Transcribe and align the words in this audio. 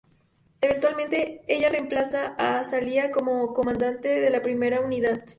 Eventualmente, 0.61 1.43
ella 1.47 1.69
reemplaza 1.69 2.33
a 2.39 2.63
Salia 2.63 3.11
como 3.11 3.53
comandante 3.53 4.07
de 4.19 4.31
la 4.31 4.41
Primera 4.41 4.79
Unidad. 4.81 5.25